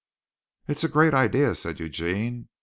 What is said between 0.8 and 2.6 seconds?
a great idea," said Eugene.